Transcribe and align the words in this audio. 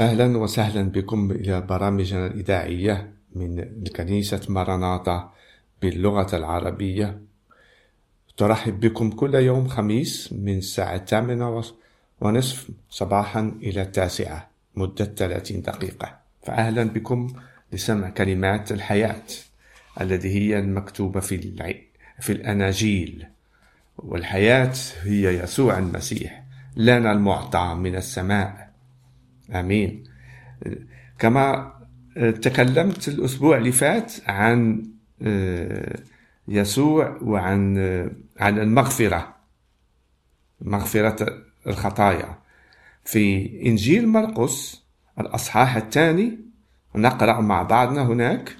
أهلا 0.00 0.38
وسهلا 0.38 0.82
بكم 0.82 1.30
إلى 1.30 1.60
برامجنا 1.60 2.26
الإذاعية 2.26 3.12
من 3.34 3.64
كنيسة 3.96 4.40
مرناطة 4.48 5.32
باللغة 5.82 6.36
العربية. 6.36 7.20
ترحب 8.36 8.80
بكم 8.80 9.10
كل 9.10 9.34
يوم 9.34 9.68
خميس 9.68 10.32
من 10.32 10.58
الساعة 10.58 10.94
الثامنة 10.94 11.64
ونصف 12.20 12.70
صباحا 12.90 13.54
إلى 13.62 13.82
التاسعة 13.82 14.48
مدة 14.76 15.04
30 15.04 15.62
دقيقة. 15.62 16.18
فأهلا 16.42 16.84
بكم 16.84 17.26
لسمع 17.72 18.10
كلمات 18.10 18.72
الحياة 18.72 19.22
التي 20.00 20.28
هي 20.28 20.58
المكتوبة 20.58 21.20
في 21.20 21.34
في 22.20 22.32
الأناجيل. 22.32 23.26
والحياة 23.98 24.72
هي 25.02 25.42
يسوع 25.42 25.78
المسيح. 25.78 26.44
لنا 26.76 27.12
المعطى 27.12 27.74
من 27.78 27.96
السماء. 27.96 28.61
آمين. 29.52 30.04
كما 31.18 31.72
تكلمت 32.16 33.08
الأسبوع 33.08 33.56
اللي 33.56 33.72
فات 33.72 34.12
عن 34.26 34.82
آه، 35.22 35.98
يسوع 36.48 37.18
وعن 37.22 37.78
آه، 37.78 38.10
عن 38.40 38.58
المغفرة 38.58 39.36
مغفرة 40.60 41.42
الخطايا. 41.66 42.38
في 43.04 43.50
إنجيل 43.66 44.08
مرقس 44.08 44.82
الأصحاح 45.20 45.76
الثاني 45.76 46.38
نقرأ 46.96 47.40
مع 47.40 47.62
بعضنا 47.62 48.02
هناك 48.02 48.56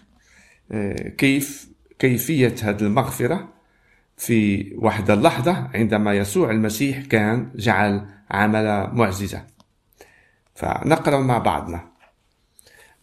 آه، 0.72 1.08
كيف 1.08 1.68
كيفية 1.98 2.54
هذه 2.62 2.80
المغفرة. 2.80 3.52
في 4.16 4.72
واحد 4.74 5.10
اللحظة 5.10 5.70
عندما 5.74 6.14
يسوع 6.14 6.50
المسيح 6.50 7.04
كان 7.04 7.50
جعل 7.54 8.06
عمل 8.30 8.90
معجزة. 8.92 9.44
فنقرأ 10.54 11.20
مع 11.20 11.38
بعضنا 11.38 11.88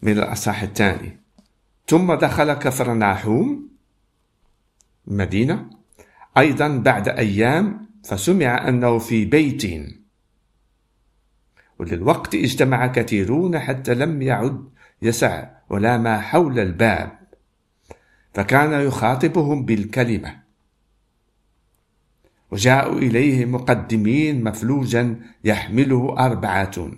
من 0.02 0.12
الأصحاح 0.12 0.62
الثاني. 0.62 1.20
ثم 1.86 2.14
دخل 2.14 2.52
كفرناحوم 2.52 3.68
المدينة 5.08 5.70
أيضا 6.38 6.68
بعد 6.68 7.08
أيام 7.08 7.86
فسمع 8.04 8.68
أنه 8.68 8.98
في 8.98 9.24
بيت. 9.24 9.62
وللوقت 11.78 12.34
اجتمع 12.34 12.86
كثيرون 12.86 13.58
حتى 13.58 13.94
لم 13.94 14.22
يعد 14.22 14.68
يسع 15.02 15.50
ولا 15.70 15.98
ما 15.98 16.20
حول 16.20 16.58
الباب. 16.58 17.18
فكان 18.34 18.86
يخاطبهم 18.86 19.64
بالكلمة. 19.64 20.40
وجاءوا 22.50 22.98
إليه 22.98 23.44
مقدمين 23.44 24.44
مفلوجا 24.44 25.20
يحمله 25.44 26.16
أربعة. 26.18 26.90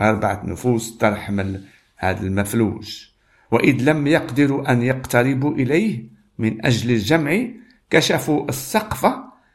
أربعة 0.00 0.42
نفوس 0.44 0.98
ترحمل 0.98 1.64
هذا 1.96 2.26
المفلوج. 2.26 3.06
وإذ 3.50 3.82
لم 3.82 4.06
يقدروا 4.06 4.72
أن 4.72 4.82
يقتربوا 4.82 5.54
إليه 5.54 6.04
من 6.38 6.66
أجل 6.66 6.90
الجمع 6.90 7.46
كشفوا 7.90 8.48
السقف 8.48 9.06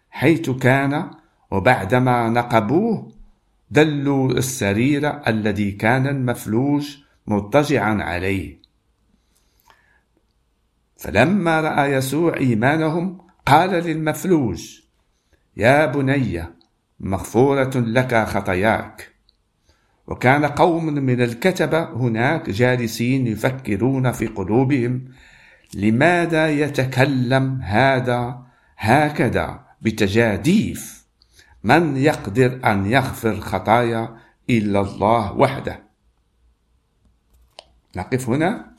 حيث 0.10 0.50
كان 0.50 1.12
وبعدما 1.52 2.30
نقبوه 2.30 3.12
دلوا 3.72 4.32
السرير 4.32 5.28
الذي 5.28 5.72
كان 5.72 6.08
المفلوج 6.08 6.98
مضطجعا 7.28 8.04
عليه. 8.04 8.62
فلما 10.98 11.62
رأى 11.62 11.92
يسوع 11.92 12.38
إيمانهم 12.38 13.18
قال 13.46 13.70
للمفلوج 13.70 14.80
يا 15.58 15.86
بني 15.86 16.44
مغفورة 17.00 17.72
لك 17.76 18.28
خطاياك. 18.28 19.15
وكان 20.08 20.46
قوم 20.46 20.86
من 20.86 21.22
الكتبة 21.22 21.84
هناك 21.84 22.50
جالسين 22.50 23.28
يفكرون 23.28 24.12
في 24.12 24.28
قلوبهم 24.28 25.06
لماذا 25.74 26.50
يتكلم 26.50 27.62
هذا 27.62 28.46
هكذا 28.78 29.66
بتجاديف؟ 29.82 31.06
من 31.64 31.98
يقدر 31.98 32.60
أن 32.66 32.86
يغفر 32.86 33.40
خطايا 33.40 34.18
إلا 34.50 34.82
الله 34.82 35.34
وحده؟ 35.34 35.84
نقف 37.96 38.30
هنا. 38.30 38.76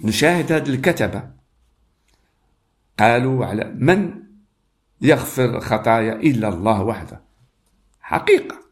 نشاهد 0.00 0.52
هذه 0.52 0.68
الكتبة. 0.68 1.30
قالوا 2.98 3.46
على 3.46 3.64
من 3.64 4.22
يغفر 5.00 5.60
خطايا 5.60 6.12
إلا 6.12 6.48
الله 6.48 6.82
وحده؟ 6.82 7.20
حقيقة. 8.00 8.65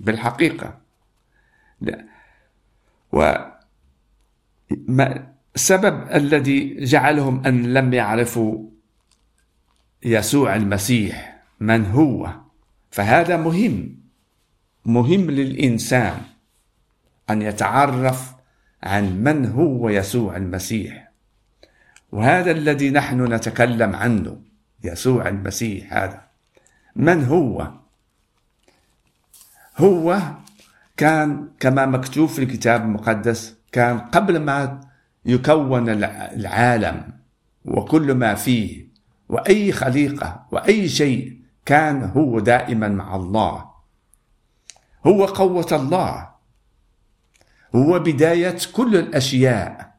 بالحقيقة. 0.00 0.78
لا. 1.80 2.04
و 3.12 3.34
ما 4.70 5.32
السبب 5.54 6.08
الذي 6.14 6.84
جعلهم 6.84 7.46
أن 7.46 7.74
لم 7.74 7.94
يعرفوا 7.94 8.68
يسوع 10.02 10.54
المسيح 10.54 11.42
من 11.60 11.86
هو؟ 11.86 12.30
فهذا 12.90 13.36
مهم. 13.36 13.96
مهم 14.84 15.30
للإنسان 15.30 16.20
أن 17.30 17.42
يتعرف 17.42 18.34
عن 18.82 19.24
من 19.24 19.46
هو 19.46 19.88
يسوع 19.88 20.36
المسيح. 20.36 21.10
وهذا 22.12 22.50
الذي 22.50 22.90
نحن 22.90 23.32
نتكلم 23.32 23.96
عنه 23.96 24.42
يسوع 24.84 25.28
المسيح 25.28 25.92
هذا. 25.94 26.22
من 26.96 27.24
هو؟ 27.24 27.79
هو 29.80 30.20
كان 30.96 31.48
كما 31.60 31.86
مكتوب 31.86 32.28
في 32.28 32.42
الكتاب 32.42 32.82
المقدس 32.82 33.56
كان 33.72 33.98
قبل 33.98 34.38
ما 34.38 34.80
يكون 35.24 35.88
العالم 35.88 37.12
وكل 37.64 38.14
ما 38.14 38.34
فيه 38.34 38.88
وأي 39.28 39.72
خليقة 39.72 40.46
وأي 40.52 40.88
شيء 40.88 41.40
كان 41.66 42.02
هو 42.02 42.40
دائما 42.40 42.88
مع 42.88 43.16
الله. 43.16 43.70
هو 45.06 45.24
قوة 45.24 45.66
الله. 45.72 46.30
هو 47.74 47.98
بداية 47.98 48.56
كل 48.72 48.96
الأشياء. 48.96 49.96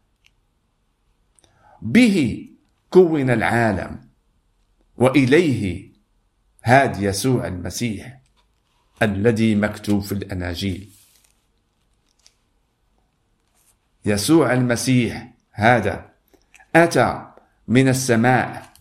به 1.82 2.48
كون 2.90 3.30
العالم 3.30 4.00
وإليه 4.98 5.92
هاد 6.64 7.02
يسوع 7.02 7.48
المسيح. 7.48 8.21
الذي 9.02 9.56
مكتوب 9.56 10.02
في 10.02 10.12
الأناجيل. 10.12 10.90
يسوع 14.06 14.54
المسيح 14.54 15.34
هذا 15.52 16.12
أتى 16.76 17.32
من 17.68 17.88
السماء 17.88 18.74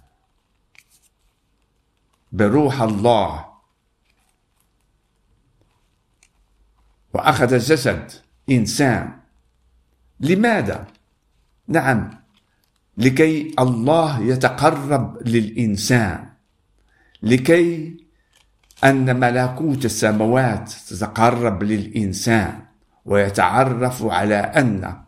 بروح 2.32 2.82
الله. 2.82 3.50
وأخذ 7.14 7.58
جسد 7.58 8.10
إنسان. 8.50 9.20
لماذا؟ 10.20 10.86
نعم 11.68 12.20
لكي 12.98 13.54
الله 13.58 14.20
يتقرب 14.20 15.28
للإنسان. 15.28 16.30
لكي 17.22 17.96
أن 18.84 19.20
ملكوت 19.20 19.84
السماوات 19.84 20.72
تتقرب 20.88 21.62
للإنسان 21.62 22.62
ويتعرف 23.04 24.02
على 24.02 24.34
أن 24.36 25.04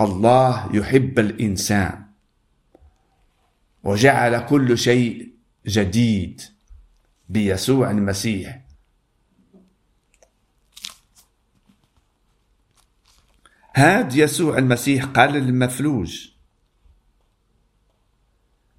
الله 0.00 0.76
يحب 0.76 1.18
الإنسان. 1.18 2.06
وجعل 3.84 4.46
كل 4.46 4.78
شيء 4.78 5.32
جديد 5.66 6.40
بيسوع 7.28 7.90
المسيح. 7.90 8.60
هاد 13.74 14.14
يسوع 14.14 14.58
المسيح 14.58 15.04
قال 15.04 15.32
للمفلوج 15.32 16.28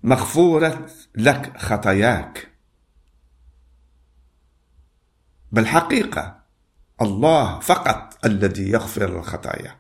مغفورة 0.03 0.89
لك 1.15 1.57
خطاياك. 1.57 2.56
بالحقيقة 5.51 6.39
الله 7.01 7.59
فقط 7.59 8.25
الذي 8.25 8.69
يغفر 8.69 9.19
الخطايا. 9.19 9.75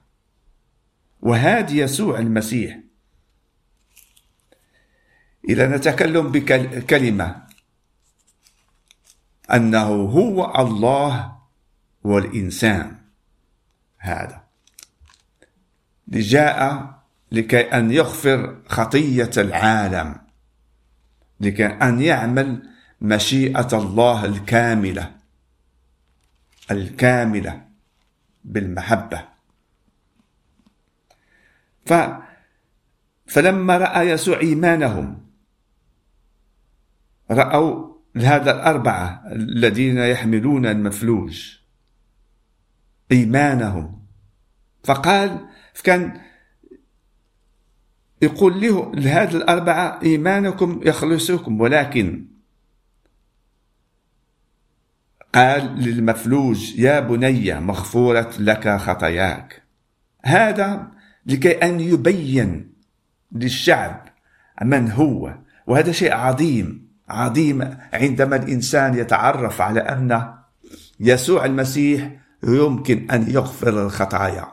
وهذا 1.21 1.71
يسوع 1.71 2.19
المسيح. 2.19 2.79
إذا 5.49 5.67
نتكلم 5.77 6.31
بكلمة 6.31 7.43
أنه 9.53 9.87
هو 9.87 10.61
الله 10.61 11.37
والإنسان 12.03 12.97
هذا. 13.97 14.43
جاء 16.07 16.93
لكي 17.31 17.61
أن 17.61 17.91
يغفر 17.91 18.61
خطية 18.67 19.31
العالم 19.37 20.15
لكي 21.39 21.65
أن 21.65 22.01
يعمل 22.01 22.69
مشيئة 23.01 23.69
الله 23.73 24.25
الكاملة. 24.25 25.16
الكاملة 26.71 27.67
بالمحبة. 28.43 29.25
ف 31.85 31.93
فلما 33.27 33.77
رأى 33.77 34.09
يسوع 34.09 34.39
إيمانهم 34.39 35.27
رأوا 37.31 37.93
هذا 38.17 38.51
الأربعة 38.51 39.23
الذين 39.31 39.97
يحملون 39.97 40.65
المفلوج 40.65 41.57
إيمانهم. 43.11 44.05
فقال 44.83 45.47
كان 45.83 46.21
يقول 48.21 48.61
له 48.61 48.91
لهذه 48.95 49.35
الأربعة 49.35 49.99
إيمانكم 50.03 50.81
يخلصكم 50.83 51.61
ولكن 51.61 52.27
قال 55.37 55.79
للمفلوج 55.79 56.79
يا 56.79 56.99
بني 56.99 57.59
مغفورة 57.59 58.31
لك 58.39 58.77
خطاياك. 58.77 59.63
هذا 60.25 60.87
لكي 61.25 61.51
أن 61.51 61.79
يبين 61.79 62.73
للشعب 63.31 64.07
من 64.61 64.91
هو. 64.91 65.35
وهذا 65.67 65.91
شيء 65.91 66.13
عظيم 66.13 66.87
عظيم 67.09 67.77
عندما 67.93 68.35
الإنسان 68.35 68.97
يتعرف 68.97 69.61
على 69.61 69.79
أن 69.79 70.33
يسوع 70.99 71.45
المسيح 71.45 72.11
يمكن 72.43 73.11
أن 73.11 73.31
يغفر 73.31 73.85
الخطايا. 73.85 74.47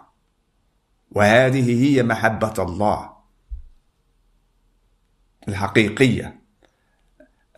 وهذه 1.10 1.84
هي 1.84 2.02
محبة 2.02 2.54
الله 2.58 3.10
الحقيقية 5.48 6.40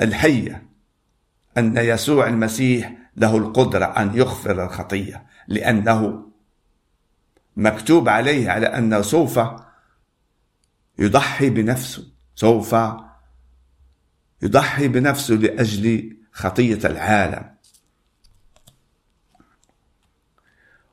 الحية 0.01 0.63
أن 1.59 1.77
يسوع 1.77 2.29
المسيح 2.29 3.06
له 3.17 3.37
القدرة 3.37 3.85
أن 3.85 4.17
يغفر 4.17 4.65
الخطية 4.65 5.27
لأنه 5.49 6.27
مكتوب 7.57 8.09
عليه 8.09 8.51
على 8.51 8.67
أنه 8.67 9.03
سوف 9.03 9.41
يضحي 10.99 11.51
بنفسه 11.51 12.05
سوف 12.35 12.77
يضحي 14.43 14.89
بنفسه 14.89 15.35
لأجل 15.35 16.17
خطية 16.33 16.79
العالم. 16.85 17.57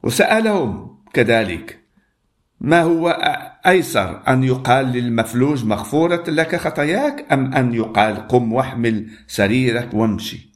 وسألهم 0.04 0.98
كذلك 1.14 1.84
ما 2.60 2.82
هو 2.82 3.10
أيسر 3.66 4.28
أن 4.28 4.44
يقال 4.44 4.86
للمفلوج 4.86 5.66
مغفورة 5.66 6.24
لك 6.28 6.56
خطاياك 6.56 7.34
أم 7.34 7.54
أن 7.54 7.74
يقال 7.74 8.28
قم 8.28 8.54
واحمل 8.54 9.12
سريرك 9.28 9.94
وامشي؟ 9.94 10.53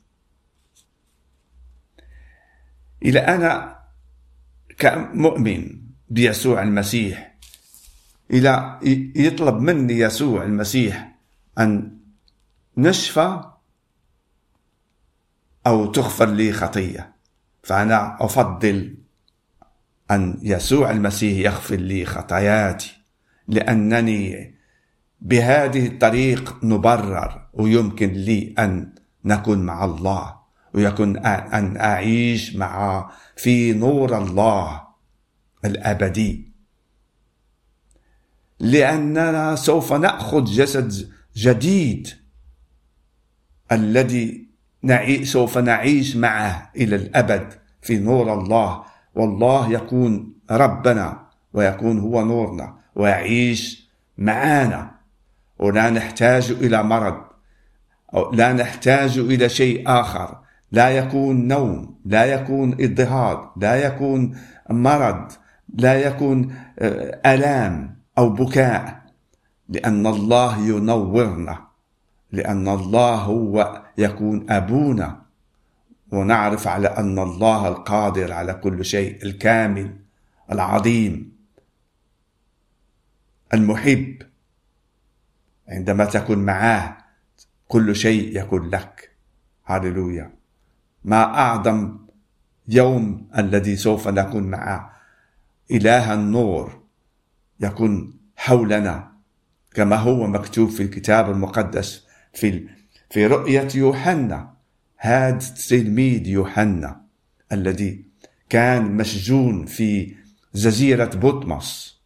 إلى 3.04 3.20
أنا 3.20 3.80
كمؤمن 4.78 5.82
بيسوع 6.10 6.64
المسيح 6.64 7.38
إلى 8.32 8.80
يطلب 9.16 9.56
مني 9.62 10.00
يسوع 10.00 10.44
المسيح 10.44 11.16
أن 11.60 11.98
نشفى 12.78 13.44
أو 15.68 15.86
تغفر 15.86 16.26
لي 16.30 16.52
خطية 16.52 17.16
فأنا 17.64 18.18
أفضل 18.20 18.98
أن 20.12 20.40
يسوع 20.42 20.92
المسيح 20.92 21.46
يغفر 21.46 21.76
لي 21.76 22.06
خطاياتي 22.06 22.98
لأنني 23.48 24.56
بهذه 25.22 25.88
الطريق 25.88 26.64
نبرر 26.64 27.48
ويمكن 27.54 28.08
لي 28.08 28.56
أن 28.60 28.96
نكون 29.26 29.60
مع 29.60 29.86
الله. 29.86 30.37
ويكون 30.78 31.18
أن 31.26 31.78
أعيش 31.78 32.56
مع 32.56 33.10
في 33.36 33.74
نور 33.74 34.18
الله 34.18 34.82
الأبدي. 35.66 36.52
لأننا 38.60 39.56
سوف 39.56 39.94
نأخذ 39.94 40.46
جسد 40.46 41.12
جديد 41.36 42.08
الذي 43.72 44.48
نعي 44.84 45.26
سوف 45.26 45.58
نعيش 45.58 46.16
معه 46.16 46.72
إلى 46.76 46.96
الأبد 46.96 47.54
في 47.82 47.98
نور 47.98 48.34
الله. 48.34 48.84
والله 49.16 49.72
يكون 49.72 50.34
ربنا 50.52 51.28
ويكون 51.54 52.00
هو 52.00 52.26
نورنا 52.26 52.78
ويعيش 52.96 53.90
معنا 54.18 54.92
ولا 55.60 55.90
نحتاج 55.90 56.52
إلى 56.52 56.84
مرض 56.84 57.22
أو 58.14 58.32
لا 58.32 58.54
نحتاج 58.54 59.18
إلى 59.18 59.50
شيء 59.50 59.84
آخر. 59.88 60.47
لا 60.72 60.90
يكون 60.90 61.48
نوم 61.48 62.00
لا 62.06 62.26
يكون 62.26 62.74
اضطهاد 62.80 63.40
لا 63.58 63.76
يكون 63.76 64.38
مرض 64.70 65.32
لا 65.74 66.00
يكون 66.02 66.56
آه، 66.80 67.34
آلام 67.34 67.98
أو 68.18 68.30
بكاء 68.30 69.04
لأن 69.70 70.08
الله 70.08 70.68
ينورنا 70.68 71.68
لأن 72.32 72.68
الله 72.68 73.16
هو 73.16 73.84
يكون 73.98 74.52
أبونا. 74.52 75.22
ونعرف 76.12 76.68
على 76.68 76.88
أن 76.88 77.20
الله 77.20 77.68
القادر 77.68 78.34
على 78.34 78.54
كل 78.54 78.86
شيء 78.86 79.24
الكامل 79.24 79.96
العظيم 80.52 81.38
المحب. 83.54 84.22
عندما 85.68 86.06
تكون 86.06 86.38
معاه 86.38 86.98
كل 87.68 87.96
شيء 87.96 88.42
يكون 88.42 88.70
لك. 88.70 89.12
هللويا. 89.66 90.37
ما 91.04 91.24
أعظم 91.24 91.98
يوم 92.68 93.28
الذي 93.38 93.76
سوف 93.76 94.08
نكون 94.08 94.44
معه 94.44 94.94
إله 95.72 96.14
النور 96.14 96.84
يكون 97.60 98.20
حولنا 98.36 99.12
كما 99.74 99.96
هو 99.96 100.28
مكتوب 100.28 100.70
في 100.70 100.84
الكتاب 100.84 101.32
المقدس 101.32 102.06
في 102.34 102.68
في 103.10 103.28
رؤية 103.28 103.68
يوحنا 103.76 104.54
هذا 104.98 105.40
تلميذ 105.70 106.28
يوحنا 106.28 107.02
الذي 107.52 108.06
كان 108.50 108.98
مسجون 108.98 109.66
في 109.66 110.16
جزيرة 110.56 111.06
بطمس 111.06 111.98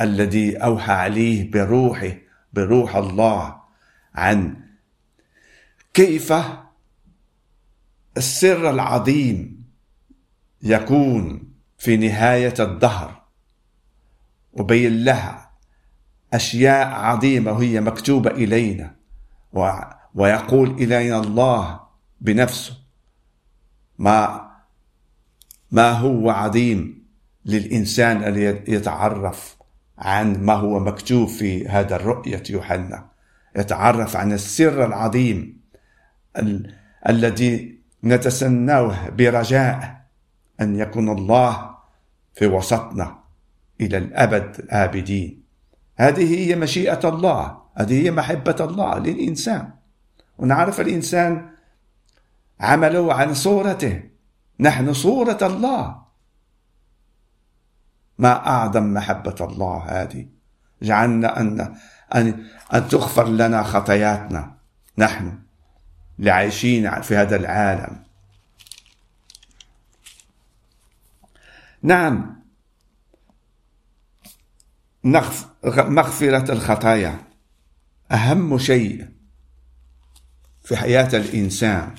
الذي 0.00 0.56
أوحى 0.56 0.92
عليه 0.92 1.50
بروحه 1.50 2.12
بروح 2.52 2.96
الله 2.96 3.56
عن 4.14 4.56
كيف 5.94 6.32
السر 8.16 8.70
العظيم 8.70 9.64
يكون 10.62 11.52
في 11.78 11.96
نهاية 11.96 12.54
الدهر 12.60 13.22
وبين 14.52 15.04
لها 15.04 15.50
أشياء 16.32 16.86
عظيمة 16.86 17.52
وهي 17.52 17.80
مكتوبة 17.80 18.30
إلينا 18.30 18.94
ويقول 20.14 20.70
إلينا 20.70 21.20
الله 21.20 21.80
بنفسه 22.20 22.76
ما 23.98 24.50
ما 25.70 25.90
هو 25.90 26.30
عظيم 26.30 27.06
للإنسان 27.44 28.22
أن 28.22 28.36
يتعرف 28.68 29.56
عن 29.98 30.44
ما 30.44 30.52
هو 30.52 30.78
مكتوب 30.78 31.28
في 31.28 31.68
هذا 31.68 31.96
الرؤية 31.96 32.42
يوحنا. 32.50 33.08
يتعرف 33.56 34.16
عن 34.16 34.32
السر 34.32 34.86
العظيم 34.86 35.60
ال 36.38 36.74
الذي 37.08 37.75
نتسناه 38.06 39.08
برجاء 39.08 40.06
أن 40.60 40.76
يكون 40.76 41.08
الله 41.08 41.76
في 42.34 42.46
وسطنا 42.46 43.18
إلى 43.80 43.98
الأبد 43.98 44.58
الآبدين. 44.58 45.42
هذه 45.96 46.48
هي 46.48 46.56
مشيئة 46.56 47.08
الله 47.08 47.58
هذه 47.76 48.04
هي 48.04 48.10
محبة 48.10 48.56
الله 48.60 48.98
للإنسان. 48.98 49.70
ونعرف 50.38 50.80
الإنسان 50.80 51.50
عمله 52.60 53.14
عن 53.14 53.34
صورته. 53.34 54.02
نحن 54.60 54.92
صورة 54.92 55.38
الله. 55.42 55.96
ما 58.18 58.46
أعظم 58.46 58.94
محبة 58.94 59.36
الله 59.40 59.84
هذه. 59.88 60.26
جعلنا 60.82 61.40
أن 61.40 61.74
أن 62.14 62.44
أن 62.74 62.88
تغفر 62.88 63.28
لنا 63.28 63.62
خطاياتنا. 63.62 64.56
نحن. 64.98 65.45
لعايشين 66.18 67.02
في 67.02 67.16
هذا 67.16 67.36
العالم. 67.36 68.04
نعم. 71.82 72.36
مغفرة 75.74 76.52
الخطايا 76.52 77.18
أهم 78.12 78.58
شيء 78.58 79.08
في 80.64 80.76
حياة 80.76 81.16
الإنسان 81.16 81.94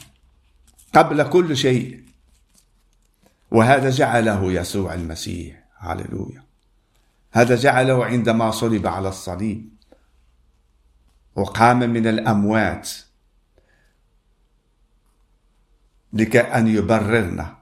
قبل 0.93 1.29
كل 1.29 1.57
شيء 1.57 2.03
وهذا 3.51 3.89
جعله 3.89 4.51
يسوع 4.51 4.93
المسيح. 4.93 5.63
هللويا. 5.77 6.43
هذا 7.31 7.55
جعله 7.55 8.05
عندما 8.05 8.51
صلب 8.51 8.87
على 8.87 9.09
الصليب 9.09 9.69
وقام 11.35 11.79
من 11.79 12.07
الأموات. 12.07 12.89
لكي 16.13 16.39
أن 16.39 16.67
يبررنا 16.67 17.57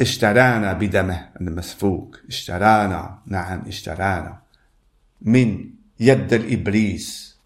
اشترانا 0.00 0.72
بدمه 0.72 1.28
المسفوك. 1.40 2.18
اشترانا 2.28 3.18
نعم 3.26 3.62
اشترانا. 3.66 4.42
من 5.22 5.70
يد 6.00 6.32
الإبليس. 6.32 7.36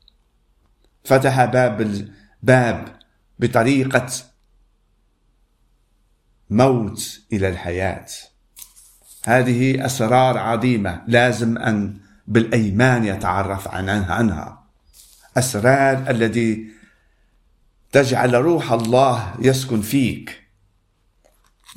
فتح 1.05 1.45
باب 1.45 2.09
باب 2.43 2.97
بطريقة 3.39 4.09
موت 6.51 7.21
إلى 7.33 7.49
الحياة. 7.49 8.07
هذه 9.27 9.87
أسرار 9.87 10.39
عظيمة 10.39 11.03
لازم 11.07 11.59
أن 11.59 11.99
بالأيمان 12.27 13.05
يتعرف 13.05 13.69
عنها. 14.11 14.65
أسرار 15.37 16.11
الذي 16.11 16.76
تجعل 17.93 18.35
روح 18.35 18.73
الله 18.73 19.35
يسكن 19.39 19.81
فيك 19.81 20.43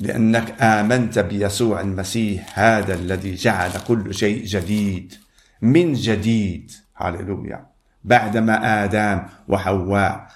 لأنك 0.00 0.62
آمنت 0.62 1.18
بيسوع 1.18 1.80
المسيح 1.80 2.58
هذا 2.58 2.94
الذي 2.94 3.34
جعل 3.34 3.70
كل 3.86 4.14
شيء 4.14 4.44
جديد 4.44 5.14
من 5.62 5.92
جديد. 5.92 6.72
هللويا 6.94 7.66
بعدما 8.04 8.84
آدم 8.84 9.22
وحواء 9.48 10.30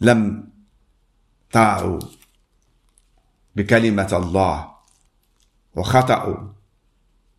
لم 0.00 0.48
طاعوا 1.52 2.00
بكلمة 3.56 4.08
الله 4.12 4.70
وخطأوا 5.74 6.36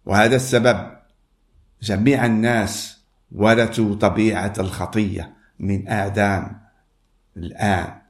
وهذا 0.06 0.36
السبب 0.36 0.98
جميع 1.82 2.25
الناس 2.25 3.00
ورثوا 3.32 3.96
طبيعة 3.96 4.53
الخطية 4.60 5.34
من 5.60 5.88
آدم. 5.88 6.66
الآن. 7.38 8.01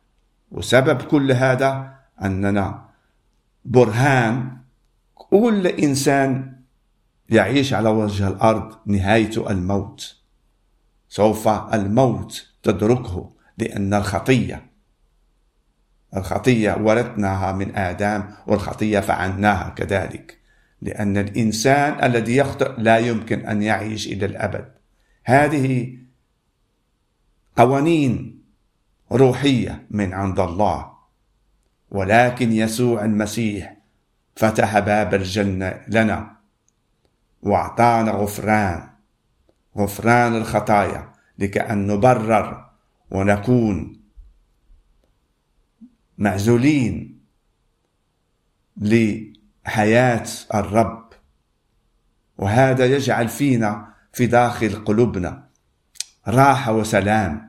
وسبب 0.51 1.01
كل 1.01 1.31
هذا 1.31 1.93
أننا 2.24 2.89
برهان 3.65 4.57
كل 5.15 5.67
إنسان 5.67 6.57
يعيش 7.29 7.74
على 7.74 7.89
وجه 7.89 8.27
الأرض 8.27 8.77
نهايته 8.86 9.51
الموت. 9.51 10.15
سوف 11.10 11.48
الموت 11.48 12.48
تدركه 12.63 13.31
لأن 13.57 13.93
الخطية 13.93 14.67
الخطية 16.15 16.77
ورثناها 16.81 17.51
من 17.51 17.75
آدم 17.75 18.24
والخطية 18.48 19.00
فعلناها 19.00 19.69
كذلك. 19.69 20.38
لأن 20.81 21.17
الإنسان 21.17 22.03
الذي 22.03 22.36
يخطئ 22.36 22.72
لا 22.77 22.98
يمكن 22.98 23.46
أن 23.46 23.62
يعيش 23.62 24.07
إلى 24.07 24.25
الأبد. 24.25 24.65
هذه 25.24 25.98
قوانين 27.57 28.43
روحية 29.11 29.85
من 29.91 30.13
عند 30.13 30.39
الله. 30.39 30.97
ولكن 31.91 32.51
يسوع 32.51 33.05
المسيح 33.05 33.77
فتح 34.35 34.79
باب 34.79 35.13
الجنة 35.13 35.81
لنا 35.87 36.37
وأعطانا 37.41 38.11
غفران 38.11 38.89
غفران 39.77 40.35
الخطايا 40.35 41.13
لكأن 41.39 41.87
نبرر 41.87 42.69
ونكون 43.11 44.01
معزولين 46.17 47.19
لحياة 48.77 50.27
الرب. 50.55 51.07
وهذا 52.37 52.85
يجعل 52.85 53.27
فينا 53.27 53.93
في 54.13 54.25
داخل 54.25 54.75
قلوبنا 54.85 55.47
راحة 56.27 56.73
وسلام. 56.73 57.46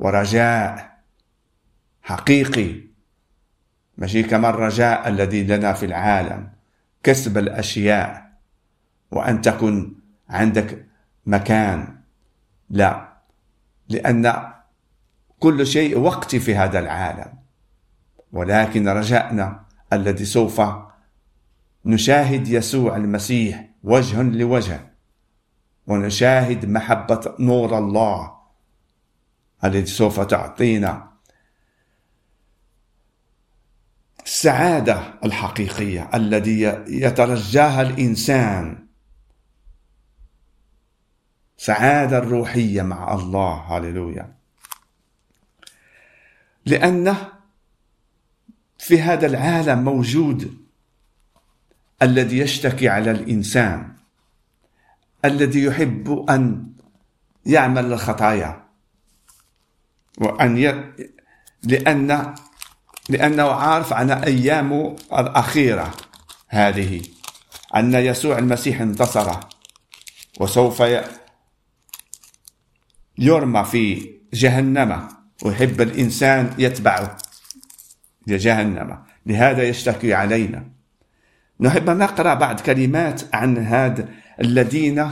ورجاء 0.00 0.98
حقيقي. 2.02 2.80
ماشي 3.98 4.22
كما 4.22 4.50
الرجاء 4.50 5.08
الذي 5.08 5.44
لنا 5.44 5.72
في 5.72 5.86
العالم. 5.86 6.48
كسب 7.02 7.38
الأشياء. 7.38 8.30
وأن 9.10 9.40
تكن 9.40 9.94
عندك 10.28 10.86
مكان. 11.26 11.98
لا. 12.70 13.12
لأن 13.88 14.52
كل 15.38 15.66
شيء 15.66 15.98
وقتي 15.98 16.40
في 16.40 16.56
هذا 16.56 16.78
العالم. 16.78 17.38
ولكن 18.32 18.88
رجاءنا 18.88 19.64
الذي 19.92 20.24
سوف 20.24 20.62
نشاهد 21.84 22.48
يسوع 22.48 22.96
المسيح 22.96 23.68
وجها 23.84 24.22
لوجه. 24.22 24.80
ونشاهد 25.86 26.66
محبة 26.66 27.34
نور 27.40 27.78
الله. 27.78 28.39
الذي 29.64 29.86
سوف 29.86 30.20
تعطينا 30.20 31.10
السعادة 34.30 35.14
الحقيقية 35.24 36.10
الذي 36.14 36.60
يترجاها 36.86 37.82
الإنسان. 37.82 38.86
سعادة 41.56 42.18
الروحية 42.18 42.82
مع 42.82 43.14
الله. 43.14 43.54
هللويا. 43.54 44.34
لأن 46.66 47.16
في 48.78 49.00
هذا 49.02 49.26
العالم 49.26 49.84
موجود 49.84 50.56
الذي 52.02 52.38
يشتكي 52.38 52.88
على 52.88 53.10
الإنسان 53.10 53.92
الذي 55.24 55.62
يحب 55.64 56.26
أن 56.30 56.72
يعمل 57.46 57.92
الخطايا. 57.92 58.59
وأن 60.20 60.58
ي... 60.58 60.92
لأن 61.62 62.34
لأنه 63.08 63.50
عارف 63.50 63.92
عن 63.92 64.10
أيامه 64.10 64.96
الأخيرة 65.12 65.94
هذه 66.48 67.02
أن 67.76 67.94
يسوع 67.94 68.38
المسيح 68.38 68.80
انتصر 68.80 69.32
وسوف 70.40 70.82
يرمى 73.18 73.64
في 73.64 74.14
جهنم 74.34 75.08
ويحب 75.42 75.80
الإنسان 75.80 76.54
يتبعه 76.58 77.18
لجهنم. 78.26 78.98
لهذا 79.26 79.62
يشتكي 79.62 80.14
علينا. 80.14 80.64
نحب 81.60 81.90
نقرأ 81.90 82.34
بعض 82.34 82.60
كلمات 82.60 83.34
عن 83.34 83.58
هذا 83.58 84.08
الذين 84.40 85.10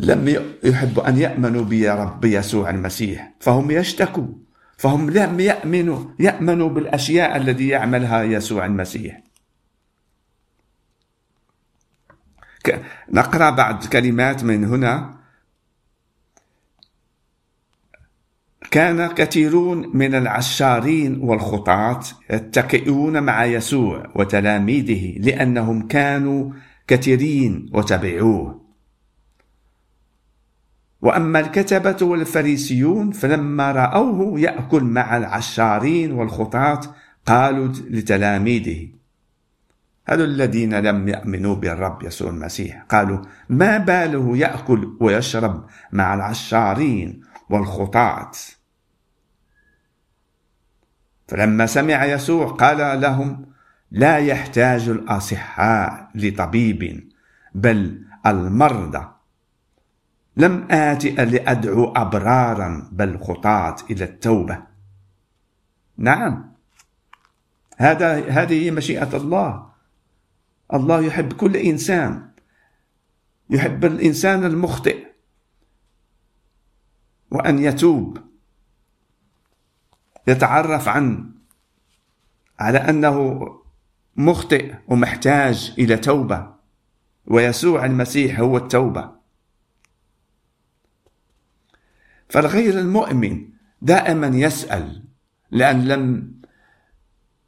لم 0.00 0.44
يحبوا 0.64 1.08
أن 1.08 1.18
يأمنوا 1.18 1.64
برب 1.64 2.24
يسوع 2.24 2.70
المسيح. 2.70 3.34
فهم 3.40 3.70
يشتكوا. 3.70 4.26
فهم 4.76 5.10
لم 5.10 5.40
يأمنوا 5.40 6.04
يأمنوا 6.18 6.68
بالأشياء 6.68 7.36
التي 7.36 7.68
يعملها 7.68 8.22
يسوع 8.22 8.66
المسيح. 8.66 9.22
نقرأ 13.12 13.50
بعض 13.50 13.86
كلمات 13.86 14.44
من 14.44 14.64
هنا. 14.64 15.14
كان 18.70 19.06
كثيرون 19.06 19.96
من 19.96 20.14
العشارين 20.14 21.20
والخطاة 21.20 22.00
يتكئون 22.30 23.22
مع 23.22 23.44
يسوع 23.44 24.12
وتلاميذه 24.14 25.18
لأنهم 25.18 25.88
كانوا 25.88 26.52
كثيرين 26.86 27.70
وتبعوه. 27.72 28.63
وأما 31.04 31.40
الكتبة 31.40 32.06
والفريسيون 32.06 33.10
فلما 33.10 33.72
رأوه 33.72 34.40
يأكل 34.40 34.84
مع 34.84 35.16
العشارين 35.16 36.12
والخطاة 36.12 36.80
قالوا 37.26 37.68
لتلاميذه 37.90 38.88
هذا 40.08 40.24
الذين 40.24 40.74
لم 40.74 41.08
يأمنوا 41.08 41.54
بالرب 41.54 42.02
يسوع 42.02 42.30
المسيح 42.30 42.82
قالوا 42.82 43.18
ما 43.48 43.78
باله 43.78 44.36
يأكل 44.36 44.96
ويشرب 45.00 45.66
مع 45.92 46.14
العشارين 46.14 47.20
والخطاة 47.50 48.30
فلما 51.28 51.66
سمع 51.66 52.04
يسوع 52.04 52.46
قال 52.46 53.00
لهم 53.00 53.46
لا 53.90 54.18
يحتاج 54.18 54.88
الأصحاء 54.88 56.10
لطبيب 56.14 57.10
بل 57.54 58.04
المرضى 58.26 59.13
لم 60.36 60.66
آت 60.70 61.04
لأدعو 61.04 61.92
أبرارا 61.92 62.88
بل 62.92 63.20
خطاة 63.20 63.76
إلى 63.90 64.04
التوبة. 64.04 64.62
نعم. 65.96 66.54
هذا 67.76 68.28
هذه 68.30 68.70
مشيئة 68.70 69.16
الله. 69.16 69.70
الله 70.74 71.04
يحب 71.04 71.32
كل 71.32 71.56
إنسان. 71.56 72.30
يحب 73.50 73.84
الإنسان 73.84 74.44
المخطئ 74.44 75.06
وأن 77.30 77.58
يتوب. 77.58 78.18
يتعرف 80.26 80.88
عن 80.88 81.34
على 82.58 82.78
أنه 82.78 83.46
مخطئ 84.16 84.74
ومحتاج 84.88 85.74
إلى 85.78 85.96
توبة. 85.96 86.54
ويسوع 87.26 87.84
المسيح 87.84 88.40
هو 88.40 88.56
التوبة. 88.56 89.23
فالغير 92.34 92.78
المؤمن 92.78 93.48
دائما 93.82 94.26
يسأل 94.26 95.02
لأن 95.50 95.84
لم 95.84 96.32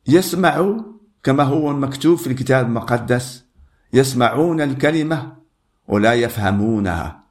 يسمعوا 0.09 0.83
كما 1.23 1.43
هو 1.43 1.73
مكتوب 1.73 2.19
في 2.19 2.26
الكتاب 2.26 2.66
المقدس 2.66 3.45
يسمعون 3.93 4.61
الكلمة 4.61 5.37
ولا 5.88 6.14
يفهمونها. 6.14 7.25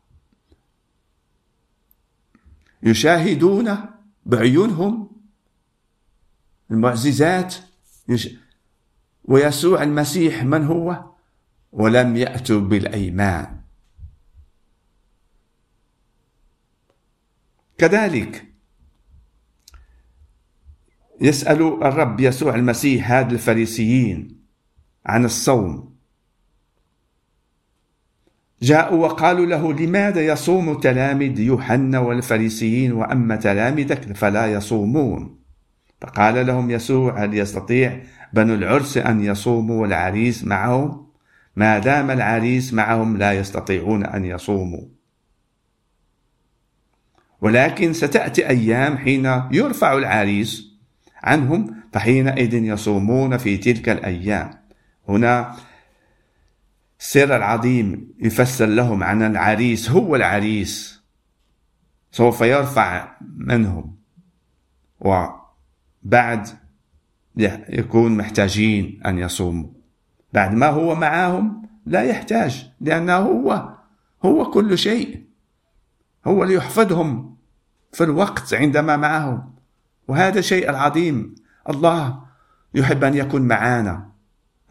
يشاهدون 2.84 3.76
بعيونهم 4.26 5.12
المعجزات 6.72 7.56
ويسوع 9.24 9.84
المسيح 9.84 10.44
من 10.44 10.66
هو؟ 10.66 11.06
ولم 11.72 12.16
يأتوا 12.16 12.62
بالأيمان. 12.62 13.65
كذلك 17.78 18.46
يسأل 21.22 21.84
الرب 21.84 22.20
يسوع 22.20 22.56
المسيح 22.56 23.12
هذا 23.12 23.32
الفريسيين 23.32 24.40
عن 25.06 25.26
الصوم. 25.26 25.96
جاءوا 28.62 29.06
وقالوا 29.06 29.46
له 29.46 29.74
لماذا 29.74 30.26
يصوم 30.26 30.80
تلاميذ 30.80 31.40
يوحنا 31.40 32.00
والفريسيين 32.00 32.92
وأما 32.94 33.36
تلامذك 33.36 34.16
فلا 34.16 34.54
يصومون؟ 34.54 35.40
فقال 36.02 36.48
لهم 36.48 36.72
يسوع 36.72 37.24
هل 37.24 37.38
يستطيع 37.38 38.04
بنو 38.34 38.54
العرس 38.54 38.98
أن 38.98 39.24
يصوموا 39.24 39.82
والعريس 39.82 40.44
معهم؟ 40.44 41.08
ما 41.56 41.80
دام 41.80 42.12
العريس 42.12 42.74
معهم 42.74 43.18
لا 43.18 43.34
يستطيعون 43.34 44.06
أن 44.06 44.26
يصوموا. 44.26 44.95
ولكن 47.46 47.94
ستأتي 47.94 48.50
أيام 48.50 48.98
حين 48.98 49.26
يرفع 49.52 49.98
العريس 49.98 50.74
عنهم 51.24 51.76
فحينئذ 51.94 52.54
يصومون 52.54 53.38
في 53.38 53.58
تلك 53.58 53.90
الأيام. 53.90 54.50
هنا 55.10 55.56
السر 57.00 57.36
العظيم 57.36 58.14
يفسر 58.20 58.66
لهم 58.66 59.04
عن 59.04 59.22
العريس 59.24 59.92
هو 59.92 60.16
العريس. 60.16 61.02
سوف 62.12 62.42
يرفع 62.42 63.18
منهم. 63.38 63.96
وبعد 65.00 66.48
يكون 67.70 68.18
محتاجين 68.18 69.02
أن 69.06 69.20
يصوموا. 69.20 69.70
بعد 70.34 70.54
ما 70.54 70.68
هو 70.68 70.96
معهم 70.96 71.62
لا 71.86 72.04
يحتاج 72.04 72.72
لأنه 72.82 73.16
هو 73.16 73.76
هو 74.26 74.52
كل 74.52 74.78
شيء. 74.78 75.26
هو 76.28 76.44
اللي 76.44 76.54
يحفظهم 76.54 77.35
في 77.96 78.04
الوقت 78.04 78.54
عندما 78.54 78.98
معهم. 78.98 79.56
وهذا 80.08 80.42
شيء 80.42 80.70
العظيم. 80.70 81.36
الله 81.70 82.24
يحب 82.74 83.04
أن 83.04 83.14
يكون 83.14 83.42
معنا 83.42 84.10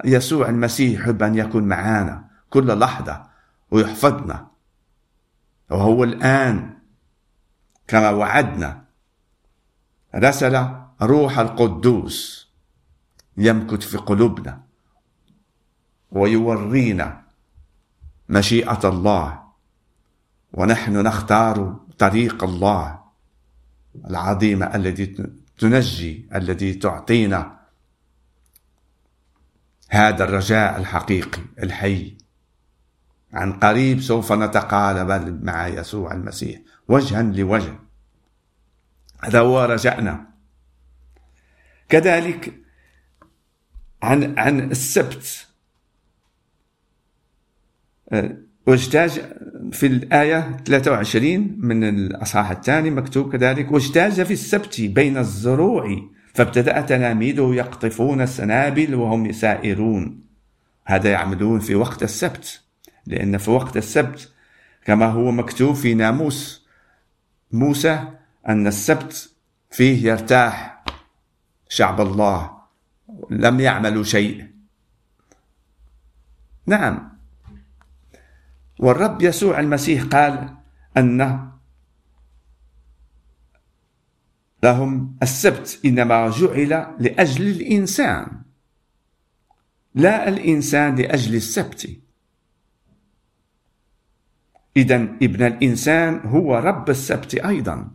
يسوع 0.05 0.49
المسيح 0.49 1.01
يحب 1.01 1.23
أن 1.23 1.35
يكون 1.35 1.65
معنا 1.65 2.25
كل 2.51 2.79
لحظة 2.79 3.27
ويحفظنا. 3.71 4.47
وهو 5.71 6.05
الآن 6.05 6.79
كما 7.89 8.11
وعدنا. 8.11 8.85
رسل 10.15 10.69
روح 11.03 11.39
القدوس 11.39 12.49
يمكث 13.37 13.81
في 13.87 13.97
قلوبنا 13.97 14.61
ويورينا 16.11 17.23
مشيئة 18.29 18.89
الله. 18.89 19.43
ونحن 20.53 21.03
نختار 21.03 21.77
طريق 21.99 22.45
الله. 22.45 23.04
العظيمة 24.11 24.67
التي 24.67 25.07
تنجي 25.59 26.29
التي 26.35 26.75
تعطينا 26.75 27.61
هذا 29.89 30.25
الرجاء 30.25 30.79
الحقيقي 30.79 31.43
الحي. 31.63 32.17
عن 33.33 33.53
قريب 33.53 34.01
سوف 34.01 34.33
نتقارب 34.33 35.43
مع 35.45 35.67
يسوع 35.69 36.13
المسيح. 36.13 36.61
وجها 36.89 37.23
لوجه. 37.23 37.79
هذا 39.21 39.41
هو 39.41 39.65
رجعنا 39.65 40.27
كذلك 41.89 42.55
عن 44.03 44.39
عن 44.39 44.71
السبت. 44.71 45.47
واجتاز 48.67 49.21
في 49.73 49.87
الآية 49.87 50.57
23 50.65 51.57
من 51.59 51.85
الأصحاح 51.85 52.51
الثاني 52.51 52.91
مكتوب 52.91 53.33
كذلك 53.33 53.73
واجتاز 53.73 54.21
في 54.21 54.33
السبت 54.33 54.81
بين 54.81 55.17
الزروع 55.19 56.03
فابتدأ 56.35 56.81
تلاميذه 56.81 57.55
يقطفون 57.55 58.21
السنابل 58.21 58.95
وهم 58.95 59.33
سائرون. 59.33 60.25
هذا 60.87 61.11
يعملون 61.11 61.61
في 61.61 61.75
وقت 61.75 62.03
السبت 62.03 62.61
لأن 63.07 63.39
في 63.39 63.51
وقت 63.51 63.77
السبت 63.77 64.33
كما 64.85 65.07
هو 65.07 65.31
مكتوب 65.31 65.75
في 65.75 65.95
ناموس 65.95 66.67
موسى 67.53 68.01
أن 68.49 68.67
السبت 68.67 69.31
فيه 69.71 70.09
يرتاح 70.11 70.85
شعب 71.69 72.01
الله 72.01 72.51
لم 73.31 73.61
يعملوا 73.61 74.03
شيء. 74.03 74.47
نعم. 76.67 77.14
والرب 78.79 79.23
يسوع 79.23 79.61
المسيح 79.61 80.03
قال 80.03 80.57
أن 80.97 81.51
لهم 84.63 85.17
السبت 85.23 85.81
إنما 85.85 86.31
جعل 86.31 86.69
لأجل 86.99 87.49
الإنسان 87.49 88.43
لا 89.95 90.29
الإنسان 90.29 90.97
لأجل 90.97 91.35
السبت. 91.35 91.91
إذا 94.77 94.97
ابن 94.97 95.47
الإنسان 95.47 96.21
هو 96.27 96.57
رب 96.57 96.91
السبت 96.91 97.35
أيضا. 97.35 97.91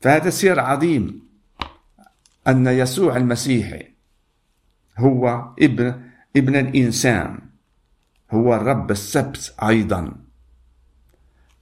فهذا 0.00 0.30
سير 0.30 0.60
عظيم 0.60 1.28
أن 2.48 2.66
يسوع 2.66 3.16
المسيح 3.16 3.82
هو 4.98 5.54
ابن 5.62 6.09
ابن 6.36 6.56
الإنسان 6.56 7.38
هو 8.30 8.54
الرب 8.54 8.90
السبت 8.90 9.54
أيضا. 9.62 10.12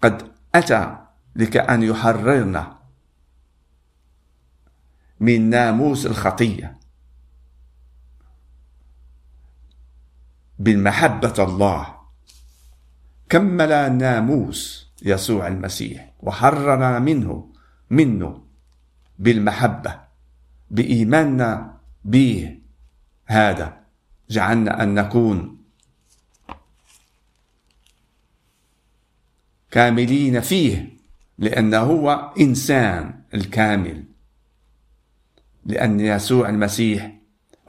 قد 0.03 0.33
أتى 0.55 0.97
لكأن 1.37 1.83
يحررنا 1.83 2.79
من 5.21 5.51
ناموس 5.51 6.07
الخطية. 6.07 6.79
بالمحبة 10.59 11.35
الله 11.39 11.97
كمل 13.29 13.99
ناموس 13.99 14.93
يسوع 15.03 15.47
المسيح 15.49 16.13
وحررنا 16.21 16.99
منه 16.99 17.53
منه 17.91 18.45
بالمحبة 19.19 20.01
بإيماننا 20.71 21.81
به 22.05 22.59
هذا. 23.27 23.88
جعلنا 24.31 24.83
أن 24.83 24.95
نكون 24.95 25.59
كاملين 29.71 30.41
فيه 30.41 30.99
لأنه 31.39 31.79
هو 31.79 32.33
إنسان 32.41 33.23
الكامل. 33.35 34.05
لأن 35.67 36.01
يسوع 36.01 36.49
المسيح 36.49 37.19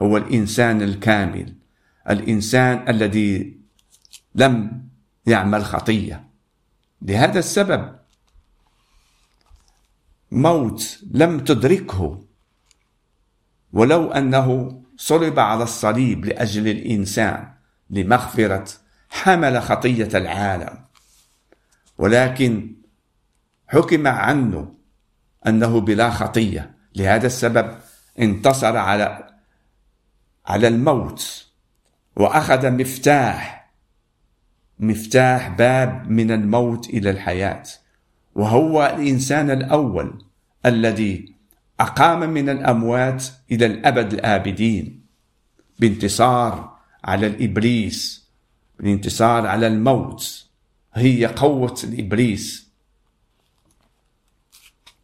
هو 0.02 0.16
الإنسان 0.16 0.82
الكامل 0.82 1.54
الإنسان 2.10 2.88
الذي 2.88 3.60
لم 4.34 4.82
يعمل 5.26 5.64
خطية. 5.64 6.24
لهذا 7.02 7.38
السبب 7.38 7.96
موت 10.32 10.98
لم 11.10 11.40
تدركه 11.40 12.24
ولو 13.72 14.10
أنه 14.12 14.80
صلب 15.00 15.38
على 15.38 15.62
الصليب 15.62 16.24
لأجل 16.24 16.68
الإنسان 16.68 17.52
لمغفرة 17.90 18.64
حمل 19.10 19.62
خطية 19.62 20.08
العالم. 20.14 20.78
ولكن 21.98 22.76
حكم 23.68 24.06
عنه 24.06 24.74
أنه 25.46 25.80
بلا 25.80 26.10
خطية. 26.10 26.74
لهذا 26.96 27.26
السبب 27.26 27.74
انتصر 28.18 28.76
على 28.76 29.30
على 30.46 30.68
الموت 30.68 31.46
وأخذ 32.16 32.70
مفتاح 32.70 33.70
مفتاح 34.78 35.48
باب 35.48 36.10
من 36.10 36.30
الموت 36.30 36.88
إلى 36.88 37.10
الحياة. 37.10 37.62
وهو 38.34 38.86
الإنسان 38.96 39.50
الأول 39.50 40.24
الذي 40.66 41.39
أقام 41.80 42.30
من 42.30 42.48
الأموات 42.48 43.24
إلى 43.50 43.66
الأبد 43.66 44.12
الآبدين 44.12 45.06
بانتصار 45.78 46.78
على 47.04 47.26
الإبليس 47.26 48.28
بالانتصار 48.78 49.46
على 49.46 49.66
الموت. 49.66 50.46
هي 50.94 51.26
قوة 51.26 51.80
الإبليس. 51.84 52.70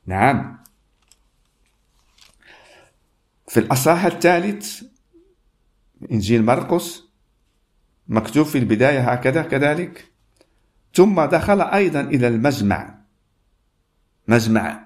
نعم. 0.06 0.58
في 3.48 3.60
الأصحاح 3.60 4.04
الثالث 4.04 4.82
إنجيل 6.12 6.44
مرقس 6.44 7.02
مكتوب 8.08 8.46
في 8.46 8.58
البداية 8.58 9.12
هكذا 9.12 9.42
كذلك 9.42 10.12
ثم 10.94 11.24
دخل 11.24 11.60
أيضا 11.60 12.00
إلى 12.00 12.28
المجمع. 12.28 12.98
مجمع 14.28 14.85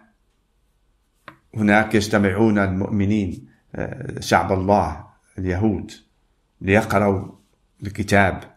هناك 1.55 1.95
يجتمعون 1.95 2.59
المؤمنين 2.59 3.49
آه، 3.75 4.21
شعب 4.21 4.53
الله 4.53 5.07
اليهود 5.39 5.93
ليقرأوا 6.61 7.29
الكتاب 7.83 8.57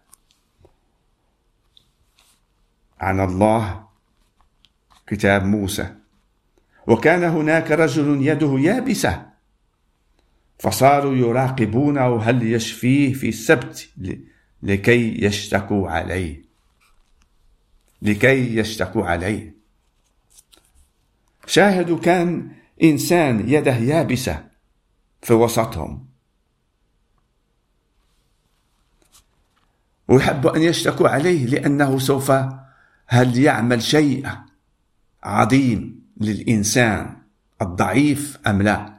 عن 2.99 3.19
الله 3.19 3.83
كتاب 5.07 5.45
موسى. 5.45 5.95
وكان 6.87 7.23
هناك 7.23 7.71
رجل 7.71 8.27
يده 8.27 8.59
يابسة 8.59 9.25
فصاروا 10.59 11.15
يراقبونه 11.15 12.21
هل 12.21 12.43
يشفيه 12.53 13.13
في 13.13 13.29
السبت 13.29 13.89
لكي 14.63 15.25
يشتكوا 15.25 15.89
عليه. 15.89 16.43
لكي 18.01 18.57
يشتكوا 18.57 19.05
عليه. 19.05 19.53
شاهدوا 21.47 21.99
كان 21.99 22.51
إنسان 22.83 23.49
يده 23.49 23.75
يابسة 23.75 24.47
في 25.21 25.33
وسطهم. 25.33 26.07
ويحب 30.07 30.47
أن 30.47 30.61
يشتكوا 30.61 31.09
عليه 31.09 31.45
لأنه 31.45 31.99
سوف 31.99 32.31
هل 33.07 33.37
يعمل 33.37 33.81
شيء 33.81 34.29
عظيم 35.23 36.03
للإنسان 36.17 37.17
الضعيف 37.61 38.37
أم 38.47 38.61
لا؟ 38.61 38.93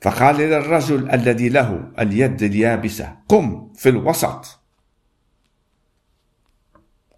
فقال 0.00 0.36
للرجل 0.36 1.10
الذي 1.10 1.48
له 1.48 1.92
اليد 1.98 2.42
اليابسة 2.42 3.16
قم 3.28 3.72
في 3.74 3.88
الوسط. 3.88 4.60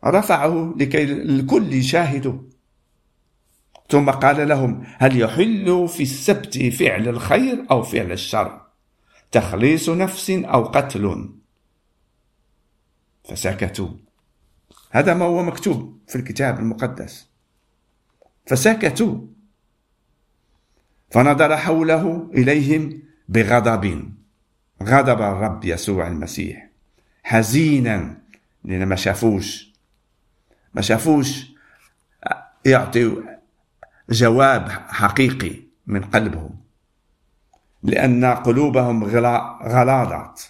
رفعه 0.05 0.75
لكي 0.77 1.05
الكل 1.05 1.73
يشاهدوا 1.73 2.39
ثم 3.89 4.11
قال 4.11 4.49
لهم 4.49 4.87
هل 4.99 5.21
يحل 5.21 5.89
في 5.89 6.03
السبت 6.03 6.59
فعل 6.59 7.09
الخير 7.09 7.67
أو 7.71 7.83
فعل 7.83 8.13
الشر؟ 8.13 8.61
تخليص 9.33 9.89
نفس 9.89 10.31
أو 10.31 10.65
قتل؟ 10.65 11.29
فسكتوا. 13.25 13.89
هذا 14.91 15.15
ما 15.15 15.25
هو 15.25 15.43
مكتوب 15.43 15.99
في 16.09 16.17
الكتاب 16.17 16.59
المقدس. 16.59 17.29
فسكتوا. 18.47 19.21
فنظر 21.11 21.57
حوله 21.57 22.31
إليهم 22.35 23.03
بغضب. 23.29 24.13
غضب 24.83 25.23
الرب 25.23 25.65
يسوع 25.65 26.07
المسيح. 26.07 26.69
حزينا. 27.23 28.19
لأن 28.65 28.87
ما 28.87 28.97
شافوش. 28.97 29.73
ما 30.75 30.83
شافوش. 30.83 31.47
يعطي 32.65 33.36
جواب 34.11 34.69
حقيقي 34.89 35.53
من 35.87 36.01
قلبهم 36.01 36.51
لأن 37.83 38.25
قلوبهم 38.25 39.05
غلاضات 39.65 40.43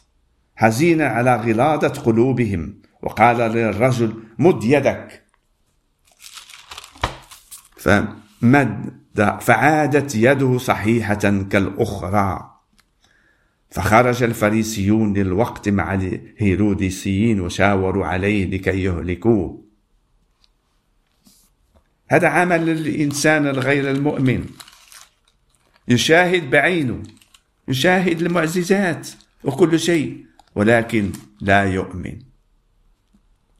حزينة 0.56 1.04
على 1.04 1.36
غلاظة 1.36 1.88
قلوبهم 1.88 2.82
وقال 3.02 3.36
للرجل 3.36 4.22
مد 4.38 4.64
يدك. 4.64 5.22
فمد 7.76 8.94
فعادت 9.40 10.14
يده 10.14 10.58
صحيحة 10.58 11.44
كالأخرى. 11.50 12.52
فخرج 13.70 14.22
الفريسيون 14.22 15.14
للوقت 15.14 15.68
مع 15.68 15.94
الهيروديسيين 15.94 17.40
وشاوروا 17.40 18.06
عليه 18.06 18.46
لكي 18.46 18.82
يهلكوه. 18.82 19.65
هذا 22.08 22.28
عمل 22.28 22.68
الإنسان 22.68 23.46
الغير 23.46 23.90
المؤمن. 23.90 24.44
يشاهد 25.88 26.50
بعينه 26.50 27.02
يشاهد 27.68 28.22
المعجزات 28.22 29.08
وكل 29.44 29.80
شيء 29.80 30.26
ولكن 30.54 31.12
لا 31.40 31.64
يؤمن. 31.64 32.18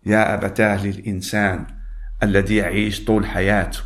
يا 0.07 0.35
أبتاه 0.35 0.87
للإنسان 0.87 1.67
الذي 2.23 2.57
يعيش 2.57 3.05
طول 3.05 3.27
حياته 3.27 3.81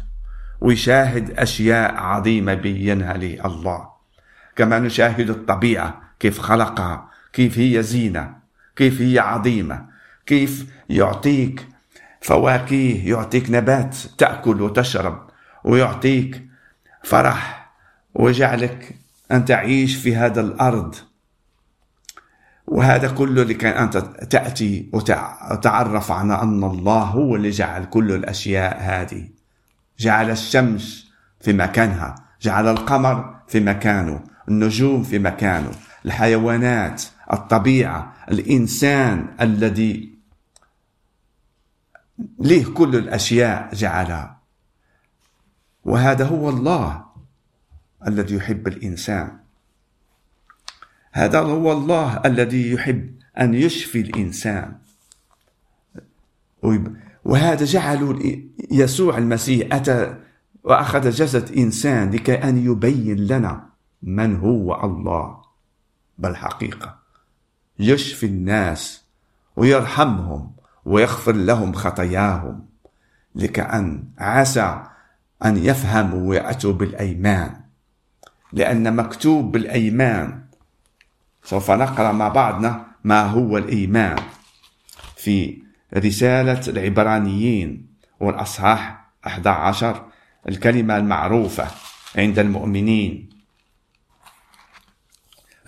ويشاهد 0.60 1.30
أشياء 1.30 1.94
عظيمة 1.94 2.54
بينها 2.54 3.12
له 3.12 3.46
الله. 3.46 3.88
كما 4.56 4.78
نشاهد 4.78 5.30
الطبيعة 5.30 6.14
كيف 6.20 6.38
خلقها 6.38 7.10
كيف 7.32 7.58
هي 7.58 7.82
زينة 7.82 8.34
كيف 8.76 9.00
هي 9.00 9.18
عظيمة 9.18 9.86
كيف 10.26 10.66
يعطيك 10.90 11.68
فواكه 12.20 13.02
يعطيك 13.04 13.50
نبات 13.50 13.96
تأكل 14.18 14.62
وتشرب 14.62 15.30
ويعطيك 15.64 16.46
فرح 17.02 17.70
ويجعلك 18.14 18.94
أن 19.32 19.44
تعيش 19.44 19.96
في 19.96 20.16
هذا 20.16 20.40
الأرض. 20.40 20.94
وهذا 22.66 23.08
كله 23.08 23.42
لكي 23.42 23.68
أنت 23.68 23.96
تأتي 24.30 24.90
وتعرف 24.92 26.12
على 26.12 26.42
أن 26.42 26.64
الله 26.64 27.02
هو 27.02 27.36
اللي 27.36 27.50
جعل 27.50 27.84
كل 27.84 28.12
الأشياء 28.12 28.78
هذه. 28.80 29.28
جعل 29.98 30.30
الشمس 30.30 31.10
في 31.40 31.52
مكانها 31.52 32.14
جعل 32.42 32.68
القمر 32.68 33.34
في 33.48 33.60
مكانه 33.60 34.20
النجوم 34.48 35.02
في 35.02 35.18
مكانه 35.18 35.70
الحيوانات 36.06 37.02
الطبيعة 37.32 38.12
الإنسان 38.30 39.26
الذي 39.40 40.10
ليه 42.38 42.64
كل 42.64 42.96
الأشياء 42.96 43.74
جعلها 43.74 44.40
وهذا 45.84 46.26
هو 46.26 46.48
الله 46.48 47.04
الذي 48.06 48.34
يحب 48.34 48.68
الإنسان. 48.68 49.38
هذا 51.12 51.40
هو 51.40 51.72
الله 51.72 52.16
الذي 52.24 52.70
يحب 52.72 53.14
أن 53.40 53.54
يشفي 53.54 54.00
الإنسان. 54.00 54.78
وهذا 57.24 57.64
جعل 57.64 58.42
يسوع 58.70 59.18
المسيح 59.18 59.74
أتى 59.74 60.16
وأخذ 60.64 61.10
جسد 61.10 61.52
إنسان 61.52 62.10
لكي 62.10 62.34
أن 62.34 62.66
يبين 62.66 63.26
لنا 63.26 63.66
من 64.02 64.36
هو 64.36 64.84
الله. 64.84 65.40
بالحقيقة 66.18 66.98
يشفي 67.78 68.26
الناس 68.26 69.04
ويرحمهم 69.56 70.52
ويغفر 70.90 71.32
لهم 71.32 71.72
خطاياهم 71.72 72.66
لكأن 73.34 74.04
عسى 74.18 74.82
أن 75.44 75.56
يفهموا 75.56 76.28
ويأتوا 76.28 76.72
بالأيمان. 76.72 77.60
لأن 78.52 78.96
مكتوب 78.96 79.52
بالأيمان 79.52 80.42
سوف 81.44 81.70
نقرأ 81.70 82.12
مع 82.12 82.28
بعضنا 82.28 82.86
ما 83.04 83.22
هو 83.22 83.58
الإيمان. 83.58 84.18
في 85.16 85.62
رسالة 85.96 86.60
العبرانيين 86.68 87.86
والأصحاح 88.20 89.10
11 89.26 90.06
الكلمة 90.48 90.96
المعروفة 90.96 91.66
عند 92.16 92.38
المؤمنين. 92.38 93.28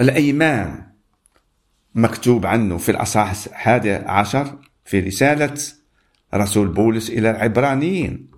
الأيمان 0.00 0.86
مكتوب 1.94 2.46
عنه 2.46 2.78
في 2.78 2.90
الأصحاح 2.90 3.32
الحادي 3.46 3.92
عشر 3.94 4.58
في 4.84 5.00
رسالة 5.00 5.54
رسول 6.34 6.68
بولس 6.68 7.10
إلى 7.10 7.30
العبرانيين. 7.30 8.30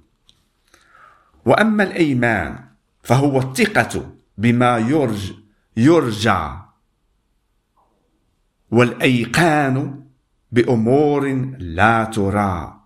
وأما 1.45 1.83
الأيمان 1.83 2.65
فهو 3.03 3.39
الثقة 3.39 4.13
بما 4.39 4.79
يرج 4.79 5.33
يرجى 5.77 6.49
والأيقان 8.71 10.05
بأمور 10.53 11.55
لا 11.59 12.05
ترى. 12.05 12.81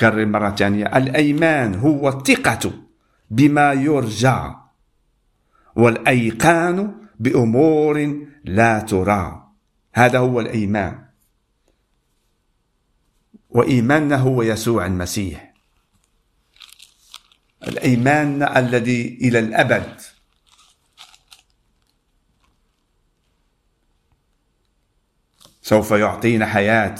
كرر 0.00 0.26
مرة 0.26 0.50
ثانية 0.50 0.96
الأيمان 0.96 1.74
هو 1.74 2.08
الثقة 2.08 2.72
بما 3.30 3.72
يرجى 3.72 4.40
والأيقان 5.76 6.94
بأمور 7.20 8.26
لا 8.44 8.80
ترى. 8.80 9.48
هذا 9.92 10.18
هو 10.18 10.40
الإيمان. 10.40 11.05
وإيماننا 13.56 14.16
هو 14.16 14.42
يسوع 14.42 14.86
المسيح. 14.86 15.54
الإيمان 17.68 18.42
الذي 18.42 19.18
إلى 19.20 19.38
الأبد. 19.38 20.00
سوف 25.62 25.90
يعطينا 25.90 26.46
حياة. 26.46 26.98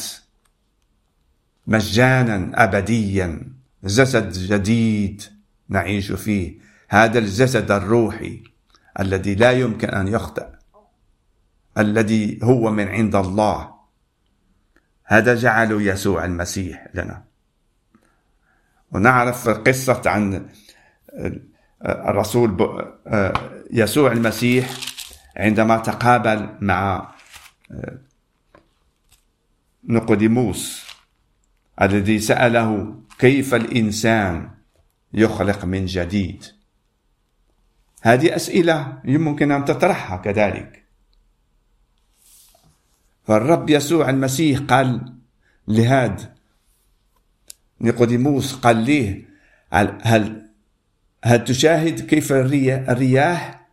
مجانا 1.66 2.64
أبديا. 2.64 3.52
جسد 3.84 4.32
جديد 4.32 5.22
نعيش 5.68 6.12
فيه. 6.12 6.58
هذا 6.88 7.18
الجسد 7.18 7.70
الروحي 7.70 8.42
الذي 9.00 9.34
لا 9.34 9.52
يمكن 9.52 9.88
أن 9.88 10.08
يخطئ 10.08 10.46
الذي 11.78 12.38
هو 12.42 12.70
من 12.70 12.88
عند 12.88 13.14
الله. 13.14 13.75
هذا 15.06 15.34
جعله 15.34 15.82
يسوع 15.82 16.24
المسيح 16.24 16.86
لنا. 16.94 17.24
ونعرف 18.92 19.48
قصة 19.48 20.02
عن 20.06 20.48
الرسول 21.82 22.68
يسوع 23.70 24.12
المسيح 24.12 24.70
عندما 25.36 25.78
تقابل 25.78 26.48
مع 26.60 27.14
نقديموس 29.84 30.86
الذي 31.82 32.18
سأله 32.18 33.00
كيف 33.18 33.54
الإنسان 33.54 34.50
يخلق 35.12 35.64
من 35.64 35.86
جديد. 35.86 36.44
هذه 38.02 38.36
أسئلة 38.36 38.98
يمكن 39.04 39.52
أن 39.52 39.64
تطرحها 39.64 40.16
كذلك. 40.16 40.86
فالرب 43.26 43.70
يسوع 43.70 44.10
المسيح 44.10 44.58
قال 44.58 45.14
لهاد 45.68 46.36
نيقوديموس 47.80 48.54
قال 48.54 48.76
ليه 48.76 49.28
هل 50.02 50.50
هل 51.24 51.44
تشاهد 51.44 52.00
كيف 52.00 52.32
الرياح 52.32 53.66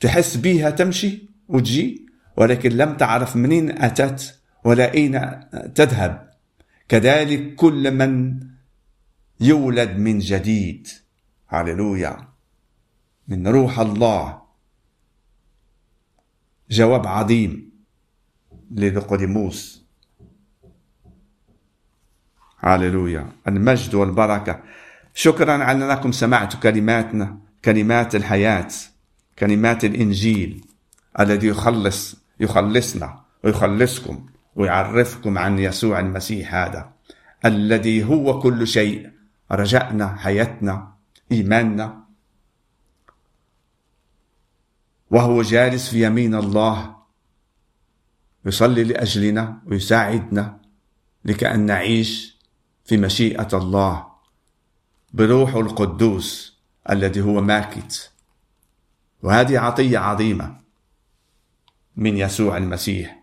تحس 0.00 0.36
بها 0.36 0.70
تمشي 0.70 1.28
وتجي؟ 1.48 2.06
ولكن 2.36 2.70
لم 2.70 2.96
تعرف 2.96 3.36
منين 3.36 3.82
أتت 3.82 4.40
ولا 4.64 4.94
أين 4.94 5.40
تذهب. 5.74 6.30
كذلك 6.88 7.54
كل 7.54 7.90
من 7.90 8.40
يولد 9.40 9.90
من 9.90 10.18
جديد. 10.18 10.88
هللويا. 11.48 12.28
من 13.28 13.46
روح 13.46 13.78
الله. 13.78 14.42
جواب 16.70 17.06
عظيم. 17.06 17.71
لنقوديموس 18.74 19.82
هللويا 22.58 23.32
المجد 23.48 23.94
والبركة. 23.94 24.62
شكرا 25.14 25.52
على 25.52 25.92
أنكم 25.92 26.12
سمعتوا 26.12 26.60
كلماتنا 26.60 27.38
كلمات 27.64 28.14
الحياة 28.14 28.68
كلمات 29.38 29.84
الإنجيل 29.84 30.64
الذي 31.20 31.46
يخلص 31.46 32.16
يخلصنا 32.40 33.20
ويخلصكم 33.44 34.26
ويعرفكم 34.56 35.38
عن 35.38 35.58
يسوع 35.58 36.00
المسيح 36.00 36.54
هذا 36.54 36.92
الذي 37.44 38.04
هو 38.04 38.38
كل 38.40 38.66
شيء. 38.66 39.10
رجائنا 39.52 40.16
حياتنا 40.16 40.92
إيماننا. 41.32 42.02
وهو 45.10 45.42
جالس 45.42 45.88
في 45.88 46.06
يمين 46.06 46.34
الله. 46.34 47.01
يصلي 48.46 48.84
لأجلنا 48.84 49.58
ويساعدنا 49.66 50.58
لكأن 51.24 51.66
نعيش 51.66 52.38
في 52.84 52.96
مشيئة 52.96 53.48
الله 53.52 54.06
بروحه 55.12 55.60
القدوس 55.60 56.58
الذي 56.90 57.20
هو 57.20 57.40
ماكت. 57.40 58.12
وهذه 59.22 59.58
عطية 59.58 59.98
عظيمة 59.98 60.56
من 61.96 62.16
يسوع 62.16 62.56
المسيح. 62.56 63.22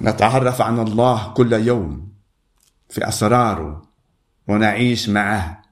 نتعرف 0.00 0.62
عن 0.62 0.78
الله 0.78 1.32
كل 1.32 1.52
يوم 1.52 2.12
في 2.88 3.08
أسراره 3.08 3.82
ونعيش 4.48 5.08
معه. 5.08 5.62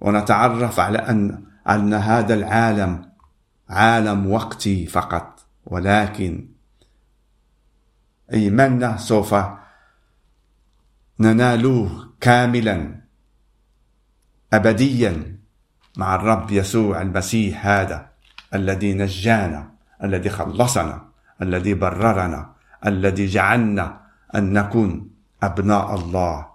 ونتعرف 0.00 0.80
على 0.80 0.98
أن 0.98 1.44
أن 1.68 1.94
هذا 1.94 2.34
العالم 2.34 3.12
عالم 3.68 4.30
وقتي 4.30 4.86
فقط. 4.86 5.41
ولكن 5.66 6.48
إيماننا 8.32 8.96
سوف 8.96 9.34
ننالوه 11.20 12.12
كاملا 12.20 13.00
أبديا 14.52 15.38
مع 15.96 16.14
الرب 16.14 16.50
يسوع 16.50 17.02
المسيح 17.02 17.66
هذا 17.66 18.10
الذي 18.54 18.94
نجانا 18.94 19.70
الذي 20.04 20.30
خلصنا 20.30 21.08
الذي 21.42 21.74
بررنا 21.74 22.52
الذي 22.86 23.26
جعلنا 23.26 24.00
أن 24.34 24.52
نكون 24.52 25.10
أبناء 25.42 25.94
الله. 25.94 26.46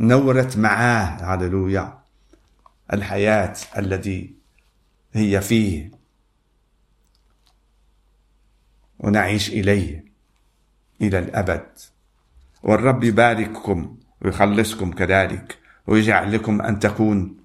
نورت 0.00 0.58
معاه 0.58 1.34
هللويا 1.34 1.98
الحياة 2.92 3.54
التي 3.78 4.34
هي 5.12 5.40
فيه. 5.40 5.90
ونعيش 9.04 9.48
إليه 9.48 10.04
إلى 11.00 11.18
الأبد. 11.18 11.66
والرب 12.62 13.04
يبارككم 13.04 13.96
ويخلصكم 14.22 14.92
كذلك 14.92 15.58
ويجعل 15.86 16.32
لكم 16.32 16.62
أن 16.62 16.78
تكون 16.78 17.36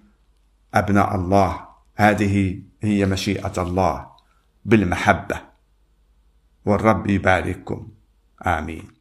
أبناء 0.74 1.16
الله. 1.16 1.68
هذه 1.96 2.62
هي 2.82 3.06
مشيئة 3.06 3.54
الله 3.58 4.08
بالمحبة. 4.66 5.42
والرب 6.66 7.10
يبارككم. 7.10 7.88
آمين. 8.48 8.99